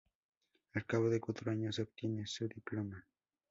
[0.73, 3.05] Al cabo de cuatro años, obtiene su diploma.